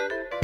Thank 0.00 0.32
you. 0.32 0.39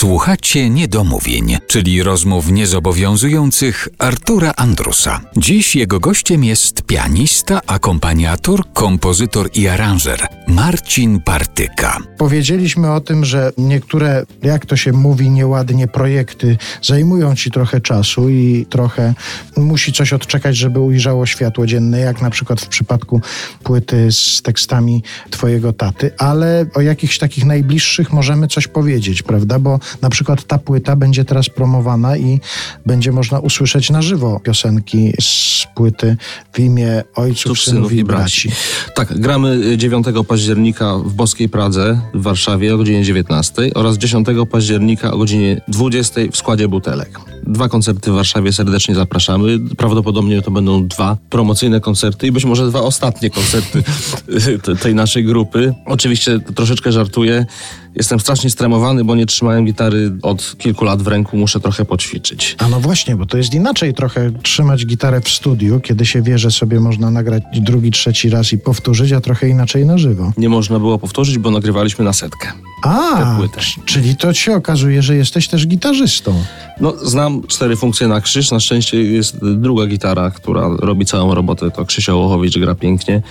Słuchacie 0.00 0.70
niedomówień, 0.70 1.56
czyli 1.66 2.02
rozmów 2.02 2.50
niezobowiązujących 2.50 3.88
Artura 3.98 4.52
Andrusa. 4.56 5.20
Dziś 5.36 5.76
jego 5.76 6.00
gościem 6.00 6.44
jest 6.44 6.82
pianista, 6.82 7.60
akompaniator, 7.66 8.72
kompozytor 8.72 9.50
i 9.54 9.68
aranżer 9.68 10.26
Marcin 10.48 11.20
Partyka. 11.20 11.98
Powiedzieliśmy 12.18 12.92
o 12.92 13.00
tym, 13.00 13.24
że 13.24 13.52
niektóre, 13.58 14.24
jak 14.42 14.66
to 14.66 14.76
się 14.76 14.92
mówi 14.92 15.30
nieładnie, 15.30 15.88
projekty 15.88 16.56
zajmują 16.82 17.34
ci 17.34 17.50
trochę 17.50 17.80
czasu 17.80 18.28
i 18.28 18.66
trochę 18.70 19.14
musi 19.56 19.92
coś 19.92 20.12
odczekać, 20.12 20.56
żeby 20.56 20.80
ujrzało 20.80 21.26
światło 21.26 21.66
dzienne, 21.66 22.00
jak 22.00 22.22
na 22.22 22.30
przykład 22.30 22.60
w 22.60 22.68
przypadku 22.68 23.20
płyty 23.62 24.12
z 24.12 24.42
tekstami 24.42 25.02
twojego 25.30 25.72
taty, 25.72 26.10
ale 26.18 26.66
o 26.74 26.80
jakichś 26.80 27.18
takich 27.18 27.44
najbliższych 27.44 28.12
możemy 28.12 28.48
coś 28.48 28.68
powiedzieć, 28.68 29.22
prawda? 29.22 29.58
Bo 29.58 29.80
na 30.02 30.10
przykład 30.10 30.44
ta 30.44 30.58
płyta 30.58 30.96
będzie 30.96 31.24
teraz 31.24 31.48
promowana 31.48 32.16
i 32.16 32.40
będzie 32.86 33.12
można 33.12 33.38
usłyszeć 33.38 33.90
na 33.90 34.02
żywo 34.02 34.40
piosenki 34.40 35.12
z 35.20 35.66
płyty 35.74 36.16
w 36.52 36.58
imię 36.58 37.02
ojców, 37.14 37.52
Cóż, 37.52 37.64
synów 37.64 37.92
i 37.92 38.04
braci. 38.04 38.50
Tak, 38.94 39.20
gramy 39.20 39.76
9 39.76 40.06
października 40.28 40.98
w 40.98 41.12
Boskiej 41.12 41.48
Pradze 41.48 42.00
w 42.14 42.22
Warszawie 42.22 42.74
o 42.74 42.76
godzinie 42.76 43.04
19 43.04 43.70
oraz 43.74 43.98
10 43.98 44.26
października 44.50 45.12
o 45.12 45.18
godzinie 45.18 45.60
20 45.68 46.20
w 46.32 46.36
składzie 46.36 46.68
butelek. 46.68 47.20
Dwa 47.46 47.68
koncerty 47.68 48.10
w 48.10 48.14
Warszawie 48.14 48.52
serdecznie 48.52 48.94
zapraszamy. 48.94 49.58
Prawdopodobnie 49.76 50.42
to 50.42 50.50
będą 50.50 50.88
dwa 50.88 51.16
promocyjne 51.30 51.80
koncerty 51.80 52.26
i 52.26 52.32
być 52.32 52.44
może 52.44 52.68
dwa 52.68 52.80
ostatnie 52.80 53.30
koncerty 53.30 53.82
te- 54.62 54.76
tej 54.76 54.94
naszej 54.94 55.24
grupy. 55.24 55.74
Oczywiście 55.86 56.40
troszeczkę 56.54 56.92
żartuję. 56.92 57.46
Jestem 57.94 58.20
strasznie 58.20 58.50
stremowany, 58.50 59.04
bo 59.04 59.14
nie 59.14 59.26
trzymałem 59.26 59.64
gitary 59.64 60.12
od 60.22 60.56
kilku 60.58 60.84
lat 60.84 61.02
w 61.02 61.06
ręku. 61.06 61.36
Muszę 61.36 61.60
trochę 61.60 61.84
poćwiczyć. 61.84 62.56
A 62.58 62.68
no 62.68 62.80
właśnie, 62.80 63.16
bo 63.16 63.26
to 63.26 63.36
jest 63.36 63.54
inaczej 63.54 63.94
trochę 63.94 64.30
trzymać 64.42 64.86
gitarę 64.86 65.20
w 65.20 65.28
studiu, 65.28 65.80
kiedy 65.80 66.06
się 66.06 66.22
wie, 66.22 66.38
że 66.38 66.50
sobie 66.50 66.80
można 66.80 67.10
nagrać 67.10 67.42
drugi, 67.60 67.90
trzeci 67.90 68.30
raz 68.30 68.52
i 68.52 68.58
powtórzyć, 68.58 69.12
a 69.12 69.20
trochę 69.20 69.48
inaczej 69.48 69.86
na 69.86 69.98
żywo. 69.98 70.32
Nie 70.36 70.48
można 70.48 70.78
było 70.78 70.98
powtórzyć, 70.98 71.38
bo 71.38 71.50
nagrywaliśmy 71.50 72.04
na 72.04 72.12
setkę. 72.12 72.52
A, 72.82 73.38
czyli 73.84 74.16
to 74.16 74.34
się 74.34 74.54
okazuje, 74.54 75.02
że 75.02 75.16
jesteś 75.16 75.48
też 75.48 75.66
gitarzystą. 75.66 76.44
No, 76.80 76.94
znam 77.02 77.42
cztery 77.48 77.76
funkcje 77.76 78.08
na 78.08 78.20
krzyż. 78.20 78.50
Na 78.50 78.60
szczęście 78.60 79.02
jest 79.02 79.36
druga 79.38 79.86
gitara, 79.86 80.30
która 80.30 80.68
robi 80.78 81.06
całą 81.06 81.34
robotę. 81.34 81.70
To 81.70 81.84
Krzysia 81.84 82.14
Łochowicz 82.14 82.58
gra 82.58 82.74
pięknie. 82.74 83.22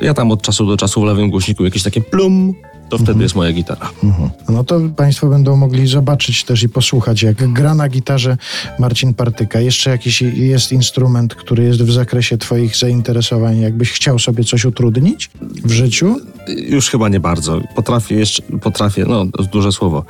Ja 0.00 0.14
tam 0.14 0.30
od 0.30 0.42
czasu 0.42 0.66
do 0.66 0.76
czasu 0.76 1.00
w 1.00 1.04
lewym 1.04 1.30
głośniku 1.30 1.64
jakieś 1.64 1.82
takie 1.82 2.00
plum, 2.00 2.54
to 2.90 2.98
wtedy 2.98 3.22
jest 3.22 3.34
moja 3.34 3.52
gitara. 3.52 3.90
No 4.48 4.64
to 4.64 4.80
Państwo 4.96 5.26
będą 5.26 5.56
mogli 5.56 5.86
zobaczyć 5.86 6.44
też 6.44 6.62
i 6.62 6.68
posłuchać, 6.68 7.22
jak 7.22 7.52
gra 7.52 7.74
na 7.74 7.88
gitarze 7.88 8.36
Marcin 8.78 9.14
Partyka. 9.14 9.60
Jeszcze 9.60 9.90
jakiś 9.90 10.22
jest 10.22 10.72
instrument, 10.72 11.34
który 11.34 11.64
jest 11.64 11.82
w 11.82 11.92
zakresie 11.92 12.38
Twoich 12.38 12.76
zainteresowań, 12.76 13.60
jakbyś 13.60 13.92
chciał 13.92 14.18
sobie 14.18 14.44
coś 14.44 14.64
utrudnić 14.64 15.30
w 15.64 15.70
życiu? 15.70 16.16
Już 16.48 16.90
chyba 16.90 17.08
nie 17.08 17.20
bardzo. 17.20 17.60
Potrafię 17.74 18.14
jeszcze, 18.14 18.42
potrafię, 18.42 19.04
no 19.08 19.24
duże 19.52 19.72
słowo. 19.72 20.04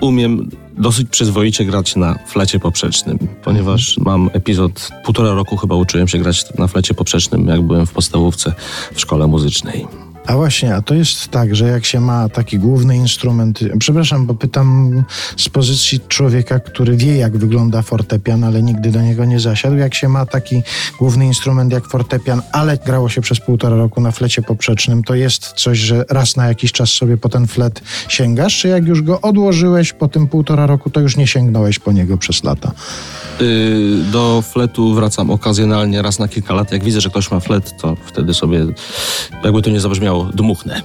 Umiem 0.00 0.50
dosyć 0.78 1.08
przyzwoicie 1.08 1.64
grać 1.64 1.96
na 1.96 2.18
flecie 2.26 2.60
poprzecznym, 2.60 3.18
ponieważ 3.44 3.98
mam 3.98 4.30
epizod, 4.32 4.90
półtora 5.04 5.32
roku 5.32 5.56
chyba 5.56 5.74
uczyłem 5.74 6.08
się 6.08 6.18
grać 6.18 6.44
na 6.58 6.66
flecie 6.66 6.94
poprzecznym, 6.94 7.46
jak 7.46 7.62
byłem 7.62 7.86
w 7.86 7.92
podstawówce 7.92 8.52
w 8.94 9.00
szkole 9.00 9.26
muzycznej. 9.26 9.86
A 10.26 10.36
właśnie, 10.36 10.74
a 10.74 10.82
to 10.82 10.94
jest 10.94 11.28
tak, 11.28 11.56
że 11.56 11.68
jak 11.68 11.84
się 11.84 12.00
ma 12.00 12.28
taki 12.28 12.58
główny 12.58 12.96
instrument, 12.96 13.60
przepraszam, 13.78 14.26
bo 14.26 14.34
pytam 14.34 15.04
z 15.36 15.48
pozycji 15.48 16.00
człowieka, 16.08 16.60
który 16.60 16.96
wie, 16.96 17.16
jak 17.16 17.36
wygląda 17.36 17.82
fortepian, 17.82 18.44
ale 18.44 18.62
nigdy 18.62 18.90
do 18.90 19.02
niego 19.02 19.24
nie 19.24 19.40
zasiadł. 19.40 19.76
Jak 19.76 19.94
się 19.94 20.08
ma 20.08 20.26
taki 20.26 20.62
główny 20.98 21.26
instrument 21.26 21.72
jak 21.72 21.86
fortepian, 21.86 22.42
ale 22.52 22.78
grało 22.86 23.08
się 23.08 23.20
przez 23.20 23.40
półtora 23.40 23.76
roku 23.76 24.00
na 24.00 24.10
flecie 24.10 24.42
poprzecznym, 24.42 25.02
to 25.02 25.14
jest 25.14 25.52
coś, 25.52 25.78
że 25.78 26.04
raz 26.10 26.36
na 26.36 26.46
jakiś 26.46 26.72
czas 26.72 26.90
sobie 26.90 27.16
po 27.16 27.28
ten 27.28 27.46
flet 27.46 27.82
sięgasz, 28.08 28.58
czy 28.58 28.68
jak 28.68 28.86
już 28.86 29.02
go 29.02 29.20
odłożyłeś 29.20 29.92
po 29.92 30.08
tym 30.08 30.26
półtora 30.26 30.66
roku, 30.66 30.90
to 30.90 31.00
już 31.00 31.16
nie 31.16 31.26
sięgnąłeś 31.26 31.78
po 31.78 31.92
niego 31.92 32.18
przez 32.18 32.44
lata? 32.44 32.72
Yy, 33.40 34.04
do 34.12 34.42
fletu 34.42 34.94
wracam 34.94 35.30
okazjonalnie 35.30 36.02
raz 36.02 36.18
na 36.18 36.28
kilka 36.28 36.54
lat. 36.54 36.72
Jak 36.72 36.84
widzę, 36.84 37.00
że 37.00 37.10
ktoś 37.10 37.30
ma 37.30 37.40
flet, 37.40 37.76
to 37.80 37.96
wtedy 38.06 38.34
sobie, 38.34 38.66
jakby 39.44 39.62
to 39.62 39.70
nie 39.70 39.80
zabrzmiało, 39.80 40.13
musiał 40.14 40.32
dmuchnę. 40.32 40.82